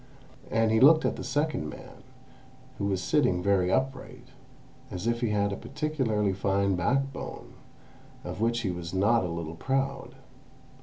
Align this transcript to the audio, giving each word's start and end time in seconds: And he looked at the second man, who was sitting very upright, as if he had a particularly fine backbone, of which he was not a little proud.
And 0.49 0.71
he 0.71 0.79
looked 0.79 1.05
at 1.05 1.15
the 1.15 1.23
second 1.23 1.69
man, 1.69 2.01
who 2.79 2.85
was 2.87 3.03
sitting 3.03 3.43
very 3.43 3.71
upright, 3.71 4.29
as 4.89 5.05
if 5.05 5.21
he 5.21 5.29
had 5.29 5.53
a 5.53 5.55
particularly 5.55 6.33
fine 6.33 6.73
backbone, 6.75 7.53
of 8.23 8.41
which 8.41 8.61
he 8.61 8.71
was 8.71 8.95
not 8.95 9.23
a 9.23 9.27
little 9.27 9.53
proud. 9.53 10.15